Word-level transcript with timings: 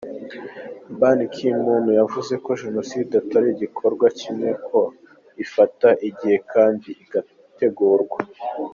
Ban 0.99 1.19
Ki 1.33 1.49
moon, 1.63 1.85
yavuze 1.99 2.33
ko 2.45 2.51
jenoside 2.63 3.11
atari 3.21 3.47
igikorwa 3.51 4.05
kimwe, 4.19 4.49
ko 4.67 4.79
ifata 5.43 5.89
igihe 6.09 6.37
kandi 6.51 6.89
igategurwa. 7.03 8.19